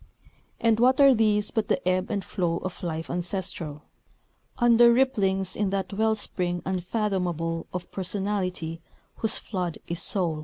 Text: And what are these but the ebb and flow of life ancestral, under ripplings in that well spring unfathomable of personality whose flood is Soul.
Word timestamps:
And 0.59 0.79
what 0.79 0.99
are 0.99 1.13
these 1.13 1.51
but 1.51 1.67
the 1.67 1.87
ebb 1.87 2.09
and 2.09 2.25
flow 2.25 2.57
of 2.63 2.81
life 2.81 3.07
ancestral, 3.07 3.83
under 4.57 4.91
ripplings 4.91 5.55
in 5.55 5.69
that 5.69 5.93
well 5.93 6.15
spring 6.15 6.63
unfathomable 6.65 7.67
of 7.71 7.91
personality 7.91 8.81
whose 9.17 9.37
flood 9.37 9.77
is 9.87 10.01
Soul. 10.01 10.39